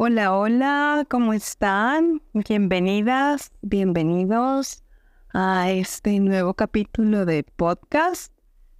[0.00, 2.22] Hola, hola, ¿cómo están?
[2.32, 4.84] Bienvenidas, bienvenidos
[5.34, 8.32] a este nuevo capítulo de podcast.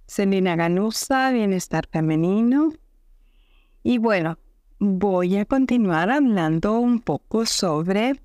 [0.07, 2.71] Selina Ganusa, Bienestar Femenino.
[3.83, 4.37] Y bueno,
[4.79, 8.21] voy a continuar hablando un poco sobre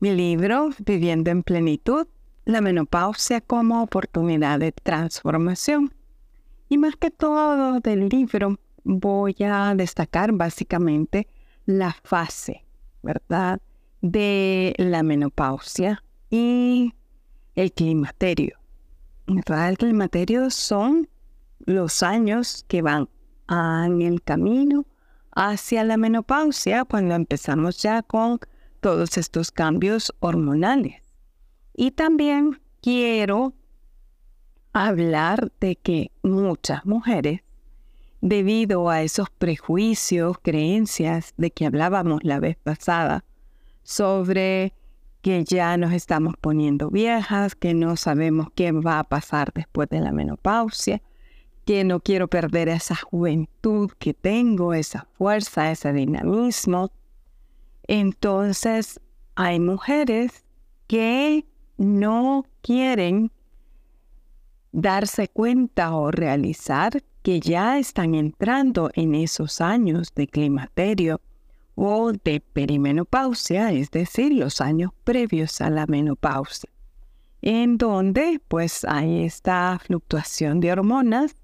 [0.00, 2.08] mi libro Viviendo en Plenitud,
[2.44, 5.94] la menopausia como oportunidad de transformación.
[6.68, 11.28] Y más que todo del libro, voy a destacar básicamente
[11.66, 12.64] la fase,
[13.02, 13.60] ¿verdad?
[14.00, 16.94] De la menopausia y
[17.54, 18.58] el climaterio.
[19.26, 21.08] El climaterio son
[21.58, 23.08] los años que van
[23.48, 24.86] en el camino
[25.32, 28.40] hacia la menopausia cuando empezamos ya con
[28.80, 31.02] todos estos cambios hormonales.
[31.74, 33.52] Y también quiero
[34.72, 37.40] hablar de que muchas mujeres,
[38.28, 43.24] debido a esos prejuicios, creencias de que hablábamos la vez pasada,
[43.84, 44.74] sobre
[45.22, 50.00] que ya nos estamos poniendo viejas, que no sabemos qué va a pasar después de
[50.00, 51.00] la menopausia,
[51.64, 56.90] que no quiero perder esa juventud que tengo, esa fuerza, ese dinamismo.
[57.86, 59.00] Entonces,
[59.36, 60.44] hay mujeres
[60.88, 61.46] que
[61.76, 63.30] no quieren
[64.72, 71.20] darse cuenta o realizar que ya están entrando en esos años de climaterio
[71.74, 76.70] o de perimenopausia, es decir, los años previos a la menopausia,
[77.42, 81.34] en donde pues hay esta fluctuación de hormonas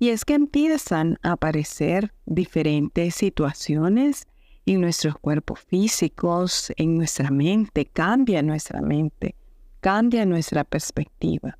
[0.00, 4.26] y es que empiezan a aparecer diferentes situaciones
[4.66, 9.36] en nuestros cuerpos físicos, en nuestra mente, cambia nuestra mente,
[9.78, 11.56] cambia nuestra perspectiva.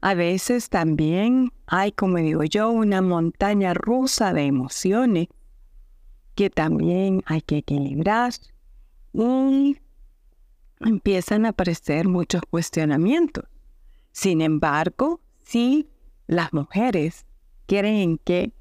[0.00, 5.28] A veces también hay, como digo yo, una montaña rusa de emociones
[6.34, 8.32] que también hay que equilibrar
[9.12, 9.76] y
[10.80, 13.44] empiezan a aparecer muchos cuestionamientos.
[14.12, 15.88] Sin embargo, si
[16.28, 17.26] las mujeres
[17.66, 18.52] creen que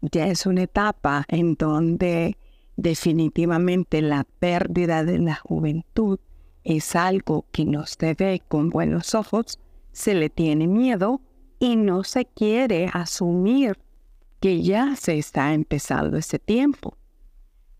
[0.00, 2.36] ya es una etapa en donde
[2.76, 6.18] definitivamente la pérdida de la juventud
[6.64, 9.60] es algo que no se ve con buenos ojos,
[9.92, 11.20] se le tiene miedo
[11.58, 13.78] y no se quiere asumir
[14.40, 16.96] que ya se está empezando ese tiempo.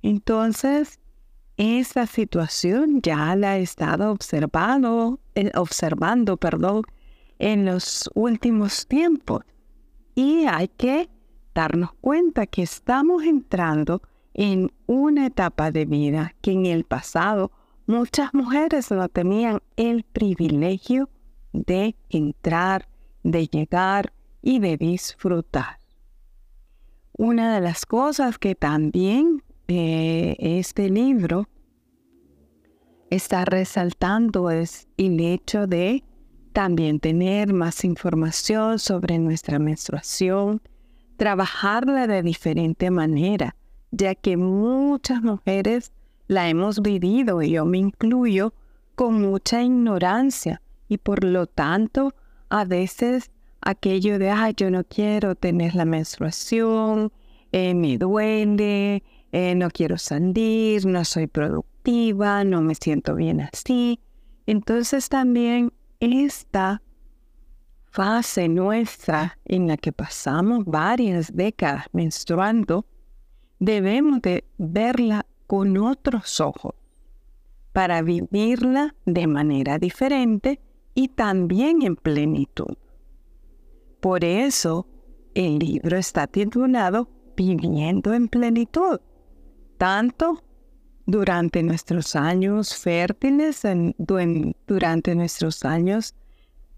[0.03, 1.01] Entonces,
[1.57, 6.83] esa situación ya la he estado observando, eh, observando perdón,
[7.39, 9.43] en los últimos tiempos.
[10.15, 11.09] Y hay que
[11.55, 14.03] darnos cuenta que estamos entrando
[14.35, 17.51] en una etapa de vida que en el pasado
[17.87, 21.09] muchas mujeres no tenían el privilegio
[21.53, 22.89] de entrar,
[23.23, 25.79] de llegar y de disfrutar.
[27.13, 31.49] Una de las cosas que también eh, este libro
[33.11, 36.03] está resaltando es el hecho de
[36.53, 40.63] también tener más información sobre nuestra menstruación,
[41.17, 43.55] trabajarla de diferente manera,
[43.91, 45.93] ya que muchas mujeres
[46.27, 48.55] la hemos vivido, y yo me incluyo,
[48.95, 50.62] con mucha ignorancia
[50.93, 52.15] y por lo tanto
[52.51, 53.31] a veces
[53.63, 57.11] aquello de, ay, yo no quiero tener la menstruación,
[57.51, 64.01] eh, me duele, eh, no quiero salir, no soy productiva, no me siento bien así.
[64.45, 66.83] Entonces también esta
[67.85, 72.85] fase nuestra en la que pasamos varias décadas menstruando,
[73.59, 76.75] debemos de verla con otros ojos
[77.73, 80.61] para vivirla de manera diferente
[80.95, 82.77] y también en plenitud.
[84.01, 84.87] Por eso
[85.35, 89.01] el libro está titulado Viviendo en plenitud,
[89.79, 90.43] tanto
[91.07, 93.63] durante nuestros años fértiles,
[94.67, 96.15] durante nuestros años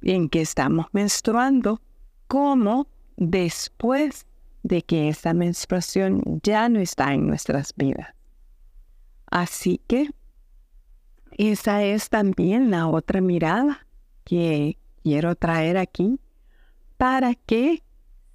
[0.02, 1.80] en que estamos menstruando,
[2.28, 2.86] como
[3.16, 4.26] después
[4.62, 8.14] de que esa menstruación ya no está en nuestras vidas.
[9.26, 10.10] Así que
[11.32, 13.83] esa es también la otra mirada
[14.24, 16.18] que quiero traer aquí
[16.96, 17.82] para que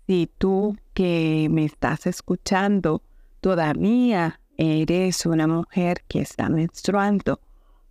[0.08, 3.02] si tú que me estás escuchando
[3.42, 7.40] todavía eres una mujer que está menstruando,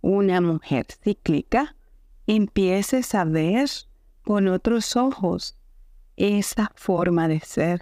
[0.01, 1.75] una mujer cíclica,
[2.27, 3.69] empieces a ver
[4.23, 5.55] con otros ojos
[6.15, 7.81] esa forma de ser.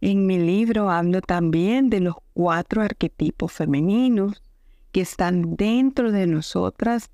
[0.00, 4.42] En mi libro hablo también de los cuatro arquetipos femeninos
[4.90, 7.10] que están dentro de nosotras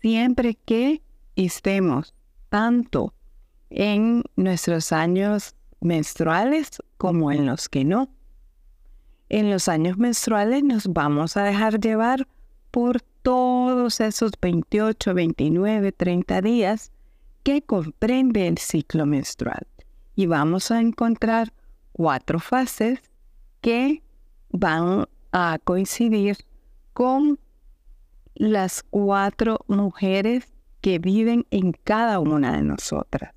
[0.00, 1.02] siempre que
[1.46, 2.14] estemos
[2.48, 3.14] tanto
[3.70, 8.10] en nuestros años menstruales como en los que no.
[9.28, 12.26] en los años menstruales nos vamos a dejar llevar
[12.70, 16.92] por todos esos 28, 29, 30 días
[17.42, 19.66] que comprende el ciclo menstrual.
[20.14, 21.52] Y vamos a encontrar
[21.92, 23.00] cuatro fases
[23.60, 24.02] que
[24.50, 26.38] van a coincidir
[26.94, 27.38] con
[28.34, 30.46] las cuatro mujeres
[30.80, 33.34] que viven en cada una de nosotras.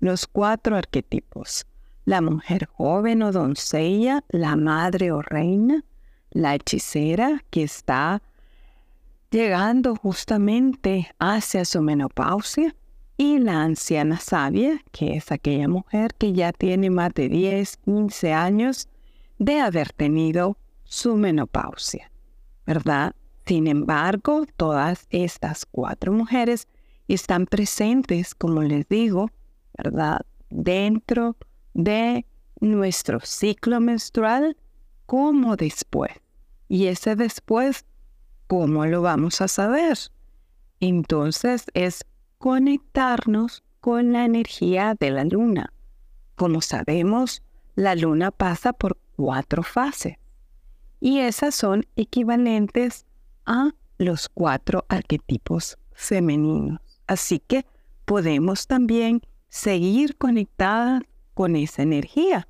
[0.00, 1.66] Los cuatro arquetipos.
[2.04, 5.84] La mujer joven o doncella, la madre o reina,
[6.30, 8.22] la hechicera que está
[9.30, 12.74] llegando justamente hacia su menopausia
[13.16, 18.32] y la anciana sabia, que es aquella mujer que ya tiene más de 10, 15
[18.32, 18.88] años
[19.38, 22.10] de haber tenido su menopausia,
[22.66, 23.14] ¿verdad?
[23.46, 26.68] Sin embargo, todas estas cuatro mujeres
[27.08, 29.30] están presentes, como les digo,
[29.76, 30.20] ¿verdad?
[30.50, 31.36] Dentro
[31.74, 32.26] de
[32.60, 34.56] nuestro ciclo menstrual
[35.06, 36.12] como después.
[36.68, 37.84] Y ese después,
[38.46, 39.98] ¿cómo lo vamos a saber?
[40.80, 42.04] Entonces es
[42.38, 45.72] conectarnos con la energía de la luna.
[46.36, 47.42] Como sabemos,
[47.74, 50.16] la luna pasa por cuatro fases
[51.02, 53.06] y esas son equivalentes
[53.44, 56.80] a los cuatro arquetipos femeninos.
[57.12, 57.66] Así que
[58.06, 59.20] podemos también
[59.50, 61.02] seguir conectadas
[61.34, 62.48] con esa energía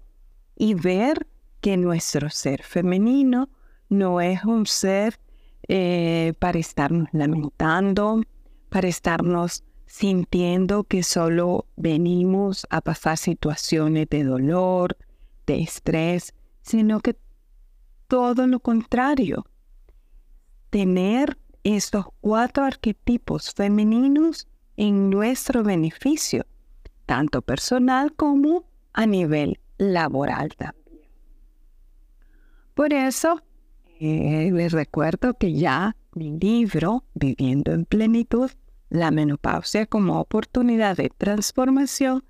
[0.54, 1.26] y ver
[1.60, 3.50] que nuestro ser femenino
[3.88, 5.18] no es un ser
[5.66, 8.22] eh, para estarnos lamentando,
[8.68, 14.96] para estarnos sintiendo que solo venimos a pasar situaciones de dolor,
[15.44, 17.16] de estrés, sino que
[18.06, 19.44] todo lo contrario.
[20.70, 24.46] Tener estos cuatro arquetipos femeninos
[24.76, 26.46] en nuestro beneficio,
[27.06, 31.08] tanto personal como a nivel laboral también.
[32.74, 33.42] Por eso,
[34.00, 38.50] eh, les recuerdo que ya mi libro, Viviendo en Plenitud,
[38.90, 42.24] la menopausia como oportunidad de transformación,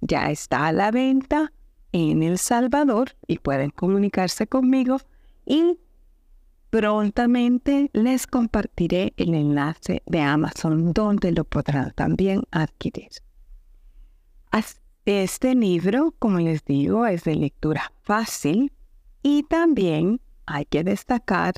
[0.00, 1.52] ya está a la venta
[1.92, 4.98] en El Salvador y pueden comunicarse conmigo
[5.46, 5.78] y
[6.74, 13.10] prontamente les compartiré el enlace de Amazon donde lo podrán también adquirir.
[15.04, 18.72] Este libro, como les digo, es de lectura fácil
[19.22, 21.54] y también hay que destacar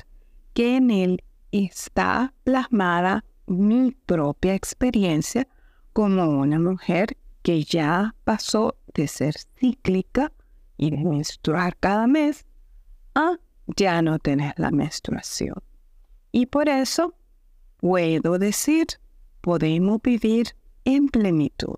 [0.53, 5.47] que en él está plasmada mi propia experiencia
[5.93, 10.31] como una mujer que ya pasó de ser cíclica
[10.77, 12.45] y de menstruar cada mes
[13.15, 13.39] a
[13.75, 15.61] ya no tener la menstruación.
[16.31, 17.13] Y por eso
[17.77, 18.87] puedo decir,
[19.41, 20.55] podemos vivir
[20.85, 21.77] en plenitud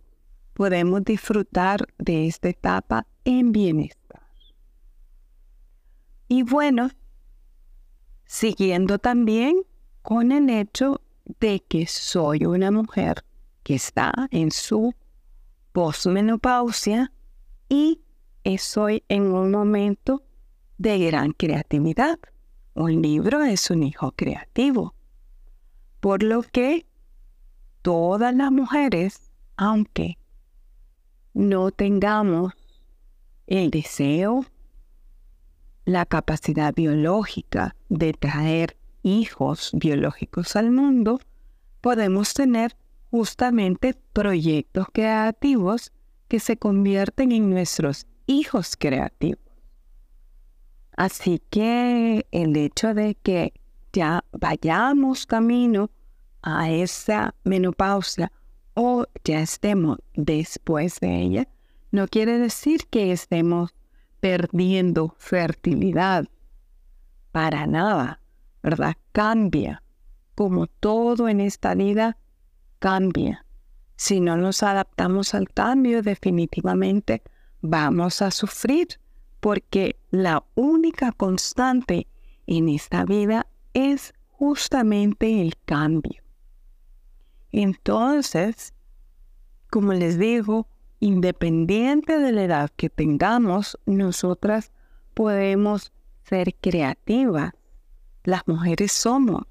[0.59, 4.21] podemos disfrutar de esta etapa en bienestar.
[6.27, 6.89] Y bueno,
[8.25, 9.61] siguiendo también
[10.01, 10.99] con el hecho
[11.39, 13.23] de que soy una mujer
[13.63, 14.93] que está en su
[15.71, 17.13] posmenopausia
[17.69, 18.01] y
[18.43, 20.23] estoy en un momento
[20.79, 22.17] de gran creatividad.
[22.73, 24.95] Un libro es un hijo creativo.
[25.99, 26.85] Por lo que
[27.81, 30.17] todas las mujeres, aunque
[31.33, 32.53] no tengamos
[33.45, 34.45] el deseo,
[35.83, 41.19] la capacidad biológica de traer hijos biológicos al mundo,
[41.81, 42.77] podemos tener
[43.11, 45.91] justamente proyectos creativos
[46.29, 49.48] que se convierten en nuestros hijos creativos.
[50.99, 53.53] Así que el hecho de que
[53.93, 55.91] ya vayamos camino
[56.41, 58.33] a esa menopausia
[58.73, 61.47] o ya estemos después de ella,
[61.91, 63.73] no quiere decir que estemos
[64.19, 66.25] perdiendo fertilidad.
[67.31, 68.19] Para nada,
[68.61, 68.97] ¿verdad?
[69.13, 69.81] Cambia.
[70.35, 72.17] Como todo en esta vida,
[72.79, 73.45] cambia.
[73.95, 77.23] Si no nos adaptamos al cambio, definitivamente
[77.61, 78.98] vamos a sufrir,
[79.39, 82.07] porque la única constante
[82.47, 86.23] en esta vida es justamente el cambio.
[87.51, 88.73] Entonces,
[89.69, 90.67] como les digo,
[90.99, 94.71] independiente de la edad que tengamos, nosotras
[95.13, 95.91] podemos
[96.23, 97.53] ser creativas.
[98.23, 99.43] Las mujeres somos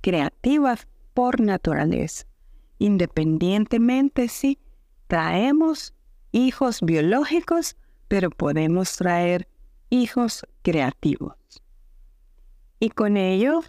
[0.00, 2.26] creativas por naturaleza,
[2.78, 4.58] independientemente si
[5.06, 5.94] traemos
[6.32, 7.76] hijos biológicos,
[8.10, 9.46] pero podemos traer
[9.88, 11.36] hijos creativos.
[12.80, 13.62] Y con ello,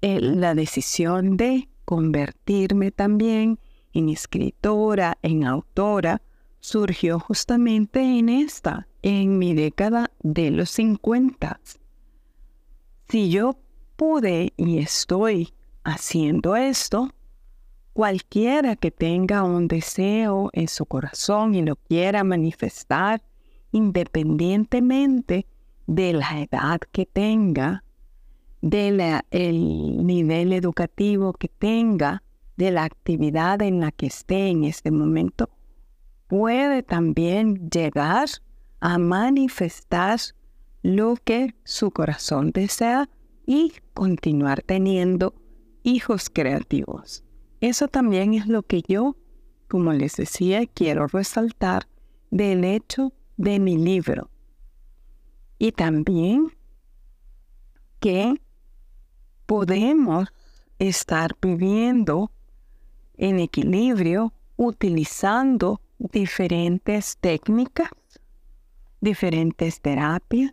[0.00, 3.58] eh, la decisión de convertirme también
[3.92, 6.22] en escritora, en autora,
[6.58, 11.60] surgió justamente en esta, en mi década de los 50.
[13.10, 13.58] si yo
[13.96, 15.52] pude y estoy
[15.84, 17.10] haciendo esto,
[17.92, 23.22] cualquiera que tenga un deseo en su corazón y lo quiera manifestar,
[23.76, 25.46] independientemente
[25.86, 27.84] de la edad que tenga,
[28.62, 32.22] del nivel educativo que tenga,
[32.56, 35.50] de la actividad en la que esté en este momento,
[36.26, 38.28] puede también llegar
[38.80, 40.18] a manifestar
[40.82, 43.10] lo que su corazón desea
[43.44, 45.34] y continuar teniendo
[45.82, 47.24] hijos creativos.
[47.60, 49.16] Eso también es lo que yo,
[49.68, 51.88] como les decía, quiero resaltar
[52.30, 54.30] del hecho de mi libro.
[55.58, 56.52] Y también
[58.00, 58.40] que
[59.46, 60.28] podemos
[60.78, 62.30] estar viviendo
[63.16, 67.90] en equilibrio utilizando diferentes técnicas,
[69.00, 70.52] diferentes terapias,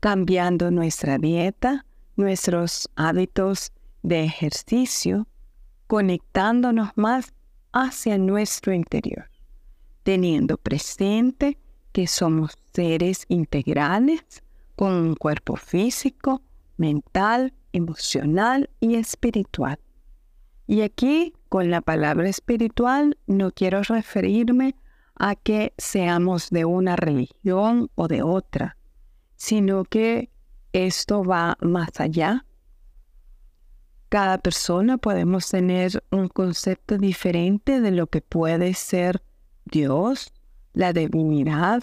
[0.00, 5.26] cambiando nuestra dieta, nuestros hábitos de ejercicio,
[5.86, 7.34] conectándonos más
[7.72, 9.30] hacia nuestro interior,
[10.02, 11.58] teniendo presente
[11.96, 14.20] que somos seres integrales
[14.74, 16.42] con un cuerpo físico,
[16.76, 19.78] mental, emocional y espiritual.
[20.66, 24.76] Y aquí, con la palabra espiritual, no quiero referirme
[25.14, 28.76] a que seamos de una religión o de otra,
[29.36, 30.28] sino que
[30.74, 32.44] esto va más allá
[34.10, 39.22] cada persona podemos tener un concepto diferente de lo que puede ser
[39.64, 40.32] Dios,
[40.76, 41.82] la divinidad,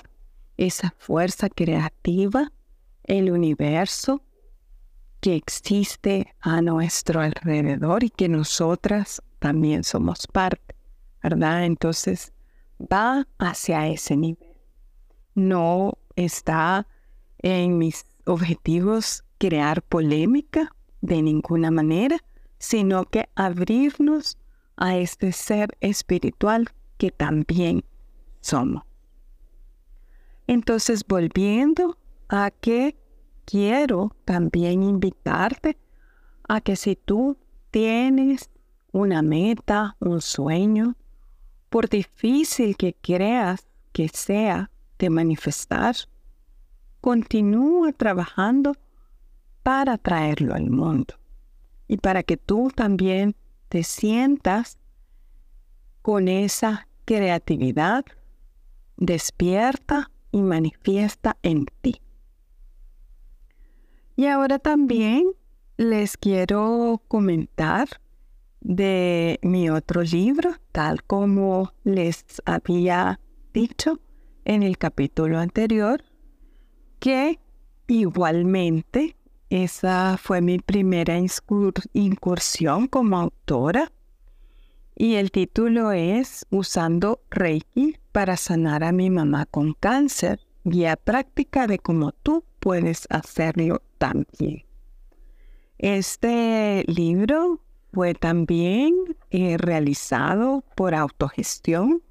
[0.56, 2.52] esa fuerza creativa,
[3.04, 4.22] el universo
[5.20, 10.76] que existe a nuestro alrededor y que nosotras también somos parte,
[11.24, 11.66] ¿verdad?
[11.66, 12.34] Entonces
[12.80, 14.58] va hacia ese nivel.
[15.34, 16.88] No está
[17.40, 20.70] en mis objetivos crear polémica
[21.02, 22.18] de ninguna manera,
[22.60, 24.38] sino que abrirnos
[24.78, 26.70] a este ser espiritual
[27.00, 27.84] que también
[28.44, 28.84] somos.
[30.48, 31.98] Entonces, volviendo
[32.30, 32.98] a que
[33.46, 35.78] quiero también invitarte
[36.48, 37.38] a que si tú
[37.72, 38.50] tienes
[38.92, 40.96] una meta, un sueño,
[41.70, 44.70] por difícil que creas que sea
[45.00, 45.96] de manifestar,
[47.02, 48.74] continúa trabajando
[49.64, 51.16] para traerlo al mundo
[51.88, 53.36] y para que tú también
[53.70, 54.78] te sientas
[56.02, 58.06] con esa creatividad
[58.98, 62.02] despierta y manifiesta en ti.
[64.16, 65.32] Y ahora también
[65.78, 67.88] les quiero comentar
[68.62, 73.20] de mi otro libro, tal como les había
[73.54, 74.00] dicho
[74.46, 76.04] en el capítulo anterior,
[77.00, 77.40] que
[77.88, 79.16] igualmente
[79.50, 81.18] esa fue mi primera
[81.94, 83.92] incursión como autora
[84.96, 91.68] y el título es Usando Reiki para sanar a mi mamá con cáncer, guía práctica
[91.68, 94.64] de cómo tú puedes hacerlo también.
[95.78, 97.60] Este libro
[97.92, 98.94] fue también
[99.30, 102.02] eh, realizado por autogestión,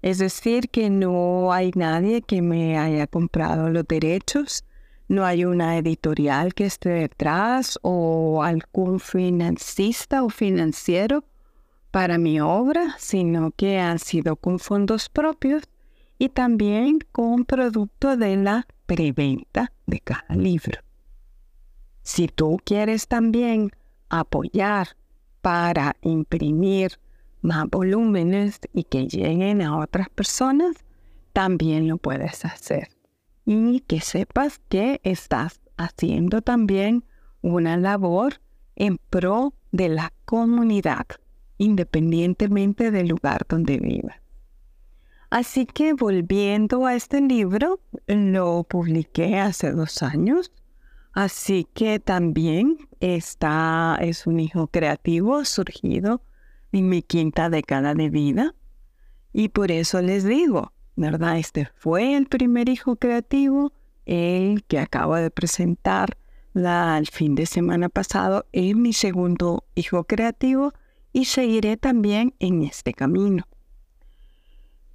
[0.00, 4.64] es decir, que no hay nadie que me haya comprado los derechos
[5.08, 11.24] no hay una editorial que esté detrás o algún financista o financiero
[11.90, 15.62] para mi obra, sino que han sido con fondos propios
[16.18, 20.80] y también con producto de la preventa de cada libro.
[22.02, 23.70] Si tú quieres también
[24.08, 24.96] apoyar
[25.42, 26.98] para imprimir
[27.42, 30.76] más volúmenes y que lleguen a otras personas,
[31.32, 32.88] también lo puedes hacer
[33.50, 37.04] y que sepas que estás haciendo también
[37.40, 38.42] una labor
[38.76, 41.06] en pro de la comunidad,
[41.58, 44.16] independientemente del lugar donde vivas.
[45.30, 50.50] Así que volviendo a este libro, lo publiqué hace dos años,
[51.12, 56.22] así que también está, es un hijo creativo surgido
[56.72, 58.54] en mi quinta década de vida.
[59.34, 61.38] Y por eso les digo, ¿verdad?
[61.38, 63.72] Este fue el primer hijo creativo,
[64.06, 66.16] el que acabo de presentar
[66.54, 70.72] la, el fin de semana pasado, es mi segundo hijo creativo
[71.12, 73.44] y seguiré también en este camino.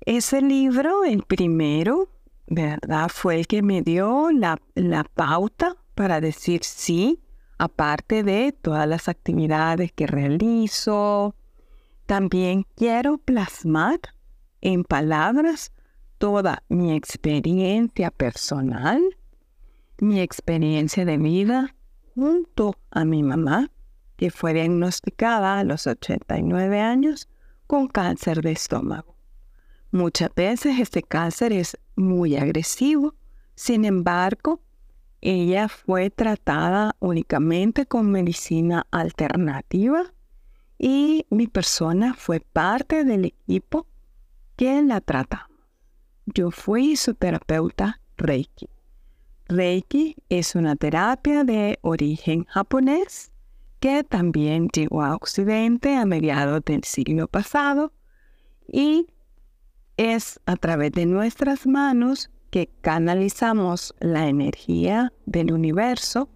[0.01, 2.09] Ese libro, el primero,
[2.47, 3.09] ¿verdad?
[3.09, 7.21] Fue el que me dio la, la pauta para decir sí,
[7.57, 11.35] aparte de todas las actividades que realizo.
[12.05, 13.99] También quiero plasmar
[14.61, 15.71] en palabras
[16.17, 19.01] toda mi experiencia personal,
[19.99, 21.75] mi experiencia de vida,
[22.15, 23.71] junto a mi mamá,
[24.15, 27.29] que fue diagnosticada a los 89 años
[27.67, 29.15] con cáncer de estómago.
[29.91, 33.15] Muchas veces este cáncer es muy agresivo,
[33.55, 34.61] sin embargo,
[35.21, 40.13] ella fue tratada únicamente con medicina alternativa
[40.77, 43.87] y mi persona fue parte del equipo
[44.55, 45.49] que la trata.
[46.25, 48.69] Yo fui su terapeuta Reiki.
[49.47, 53.32] Reiki es una terapia de origen japonés
[53.83, 57.91] que también llegó a Occidente a mediados del siglo pasado
[58.65, 59.07] y
[59.97, 66.29] es a través de nuestras manos que canalizamos la energía del universo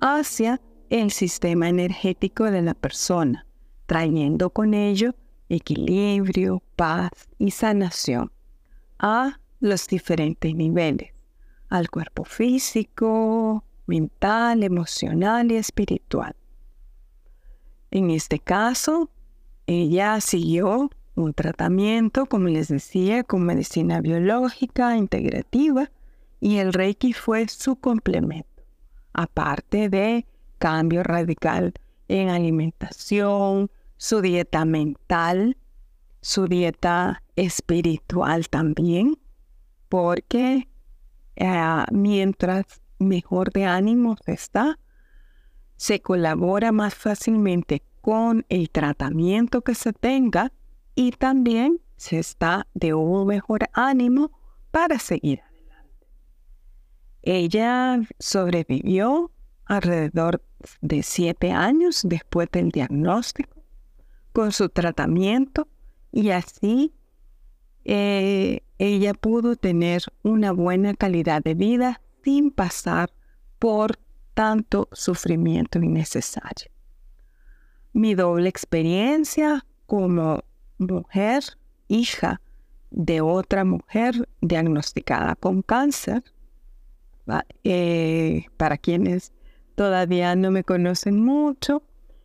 [0.00, 0.60] hacia
[0.90, 3.46] el sistema energético de la persona,
[3.86, 5.14] trayendo con ello
[5.48, 8.32] equilibrio, paz y sanación
[8.98, 11.12] a los diferentes niveles,
[11.68, 16.34] al cuerpo físico, mental, emocional y espiritual.
[17.92, 19.10] En este caso,
[19.66, 25.90] ella siguió un tratamiento, como les decía, con medicina biológica integrativa
[26.40, 28.62] y el Reiki fue su complemento,
[29.12, 30.24] aparte de
[30.56, 31.74] cambio radical
[32.08, 35.58] en alimentación, su dieta mental,
[36.22, 39.18] su dieta espiritual también,
[39.90, 40.66] porque
[41.36, 42.64] eh, mientras
[42.98, 44.78] mejor de ánimo está,
[45.82, 50.52] se colabora más fácilmente con el tratamiento que se tenga
[50.94, 54.30] y también se está de un mejor ánimo
[54.70, 56.06] para seguir adelante.
[57.22, 59.32] Ella sobrevivió
[59.64, 60.44] alrededor
[60.82, 63.64] de siete años después del diagnóstico
[64.32, 65.66] con su tratamiento
[66.12, 66.94] y así
[67.84, 73.12] eh, ella pudo tener una buena calidad de vida sin pasar
[73.58, 73.98] por
[74.34, 76.70] tanto sufrimiento innecesario.
[77.92, 80.42] Mi doble experiencia como
[80.78, 81.44] mujer,
[81.88, 82.40] hija
[82.90, 86.22] de otra mujer diagnosticada con cáncer.
[87.64, 89.32] Eh, para quienes
[89.74, 91.82] todavía no me conocen mucho,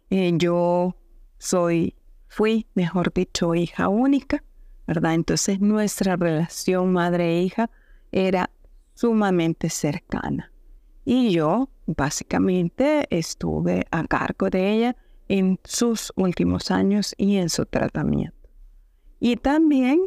[0.10, 0.96] eh, yo
[1.38, 1.96] soy,
[2.28, 4.43] fui, mejor dicho, hija única,
[4.88, 5.13] ¿verdad?
[5.13, 7.70] Entonces nuestra relación madre-hija
[8.12, 8.50] era
[8.96, 10.52] sumamente cercana.
[11.10, 14.98] Y yo básicamente estuve a cargo de ella
[15.30, 18.50] en sus últimos años y en su tratamiento.
[19.17, 20.02] Y también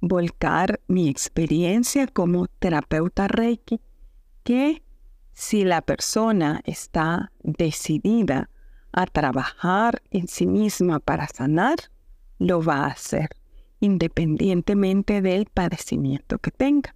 [0.00, 3.82] volcar mi experiencia como terapeuta Reiki,
[4.44, 4.82] que
[5.34, 8.48] si la persona está decidida
[8.92, 11.76] a trabajar en sí misma para sanar,
[12.38, 13.28] lo va a hacer,
[13.78, 16.94] independientemente del padecimiento que tenga.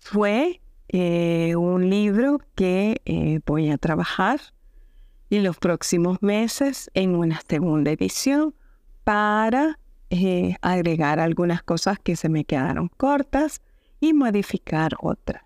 [0.00, 0.61] Fue
[0.92, 4.40] eh, un libro que eh, voy a trabajar
[5.30, 8.54] en los próximos meses en una segunda edición
[9.02, 9.78] para
[10.10, 13.62] eh, agregar algunas cosas que se me quedaron cortas
[14.00, 15.42] y modificar otras.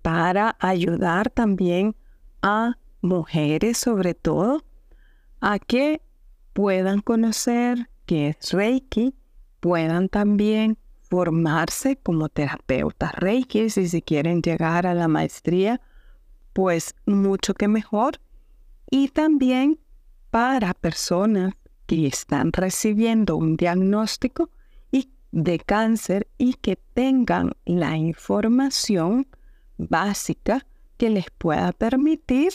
[0.00, 1.94] Para ayudar también
[2.40, 4.64] a mujeres sobre todo
[5.40, 6.00] a que
[6.54, 9.14] puedan conocer qué es Reiki,
[9.60, 10.78] puedan también
[11.08, 15.80] formarse como terapeutas Reiki y si quieren llegar a la maestría,
[16.52, 18.20] pues mucho que mejor.
[18.90, 19.78] Y también
[20.30, 21.54] para personas
[21.86, 24.50] que están recibiendo un diagnóstico
[24.90, 29.26] y de cáncer y que tengan la información
[29.78, 30.66] básica
[30.98, 32.52] que les pueda permitir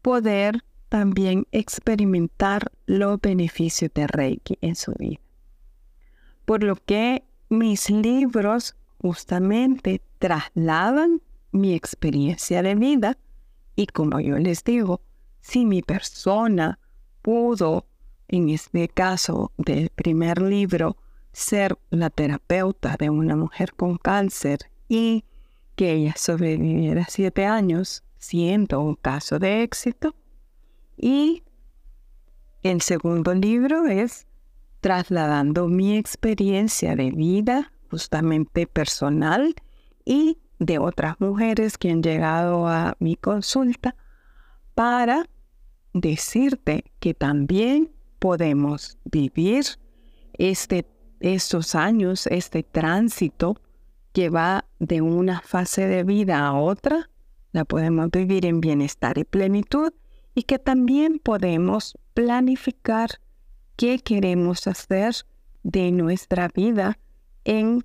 [0.00, 5.20] poder también experimentar los beneficios de Reiki en su vida.
[6.44, 13.18] Por lo que mis libros justamente trasladan mi experiencia de vida
[13.76, 15.02] y como yo les digo,
[15.40, 16.78] si mi persona
[17.20, 17.86] pudo
[18.28, 20.96] en este caso del primer libro,
[21.32, 25.24] ser la terapeuta de una mujer con cáncer y
[25.76, 30.14] que ella sobreviviera siete años, siendo un caso de éxito.
[30.96, 31.42] Y
[32.62, 34.26] el segundo libro es
[34.82, 39.54] trasladando mi experiencia de vida, justamente personal,
[40.04, 43.94] y de otras mujeres que han llegado a mi consulta,
[44.74, 45.24] para
[45.94, 49.64] decirte que también podemos vivir
[50.34, 50.84] este,
[51.20, 53.56] estos años, este tránsito
[54.12, 57.08] que va de una fase de vida a otra,
[57.52, 59.92] la podemos vivir en bienestar y plenitud
[60.34, 63.21] y que también podemos planificar
[63.82, 65.12] qué queremos hacer
[65.64, 67.00] de nuestra vida
[67.42, 67.84] en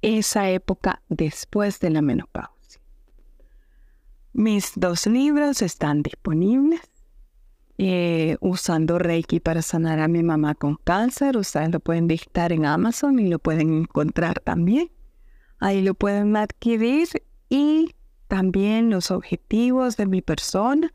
[0.00, 2.80] esa época después de la menopausia.
[4.32, 6.80] Mis dos libros están disponibles.
[7.76, 11.36] Eh, usando Reiki para sanar a mi mamá con cáncer.
[11.36, 14.90] Ustedes lo pueden digitar en Amazon y lo pueden encontrar también.
[15.58, 17.08] Ahí lo pueden adquirir
[17.50, 17.94] y
[18.28, 20.90] también los objetivos de mi persona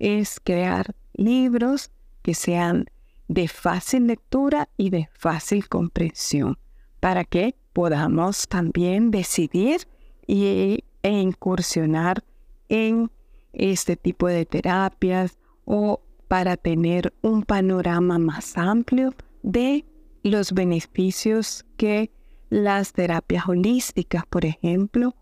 [0.00, 2.86] es crear libros que sean
[3.30, 6.58] de fácil lectura y de fácil comprensión
[6.98, 9.86] para que podamos también decidir
[10.26, 12.24] y, e incursionar
[12.68, 13.08] en
[13.52, 19.14] este tipo de terapias o para tener un panorama más amplio
[19.44, 19.84] de
[20.24, 22.10] los beneficios que
[22.48, 25.14] las terapias holísticas, por ejemplo,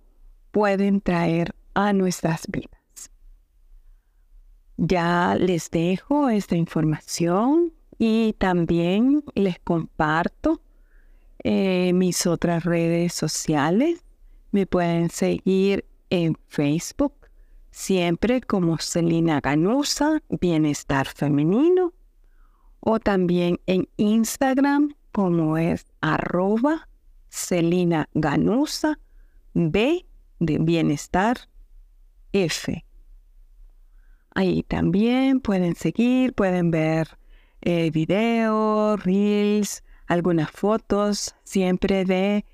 [0.50, 3.10] pueden traer a nuestras vidas.
[4.78, 10.62] Ya les dejo esta información y también les comparto
[11.42, 14.04] eh, mis otras redes sociales.
[14.52, 17.14] Me pueden seguir en Facebook,
[17.70, 21.92] siempre como Celina Ganusa, Bienestar Femenino,
[22.80, 26.88] o también en Instagram como es arroba
[27.28, 28.98] Celina Ganusa
[29.54, 30.06] B
[30.38, 31.36] de Bienestar
[32.32, 32.84] F.
[34.34, 37.18] Ahí también pueden seguir, pueden ver
[37.62, 42.44] eh, videos, reels, algunas fotos, siempre de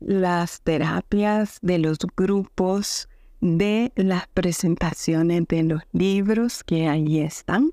[0.00, 3.08] las terapias, de los grupos,
[3.40, 7.72] de las presentaciones de los libros que allí están,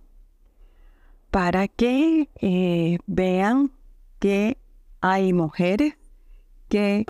[1.32, 3.72] para que eh, vean
[4.20, 4.58] que
[5.02, 5.98] hay mujeres
[6.70, 7.06] que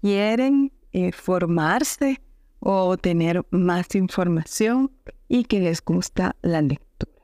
[0.00, 2.20] quieren eh, formarse
[2.60, 4.90] o tener más información
[5.28, 7.15] y que les gusta la lectura.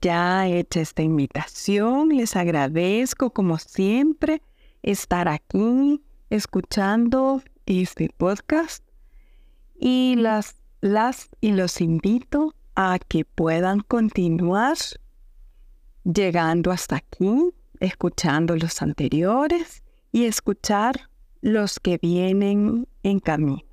[0.00, 4.40] Ya hecha esta invitación, les agradezco como siempre
[4.82, 8.82] estar aquí escuchando este podcast
[9.78, 14.78] y las, las y los invito a que puedan continuar
[16.04, 21.10] llegando hasta aquí, escuchando los anteriores y escuchar
[21.42, 23.71] los que vienen en camino.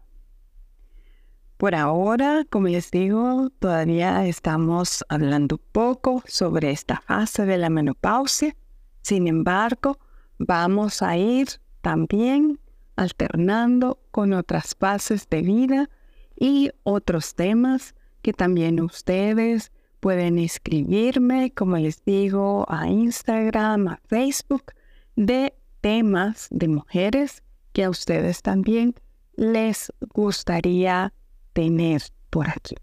[1.59, 8.55] Por ahora, como les digo, todavía estamos hablando poco sobre esta fase de la menopausia.
[9.01, 9.99] Sin embargo,
[10.37, 11.49] vamos a ir
[11.81, 12.61] también
[12.95, 15.89] alternando con otras fases de vida
[16.37, 24.71] y otros temas que también ustedes pueden escribirme, como les digo, a Instagram, a Facebook,
[25.17, 27.43] de temas de mujeres
[27.73, 28.95] que a ustedes también
[29.35, 31.11] les gustaría
[31.59, 32.77] tener por aquí.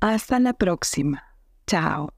[0.00, 1.22] Hasta la próxima.
[1.66, 2.17] Chao.